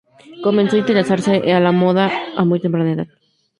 Comenzó 0.45 0.75
a 0.75 0.79
interesarse 0.79 1.33
en 1.51 1.63
la 1.63 1.71
moda 1.71 2.09
a 2.35 2.43
muy 2.43 2.59
temprana 2.59 2.91
edad. 2.93 3.07